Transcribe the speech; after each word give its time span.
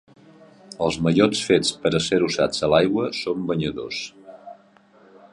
Els 0.85 0.95
mallots 1.07 1.41
fets 1.49 1.73
per 1.83 1.91
a 1.99 2.01
ser 2.05 2.19
usats 2.27 2.65
a 2.67 2.69
l'aigua 2.73 3.05
són 3.19 3.43
banyadors. 3.53 4.01